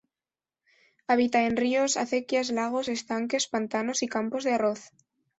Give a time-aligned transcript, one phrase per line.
[1.07, 4.89] Habita en ríos, acequias, lagos, estanques, pantanos y campos de arroz.